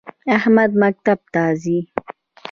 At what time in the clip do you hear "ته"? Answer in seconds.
1.33-1.43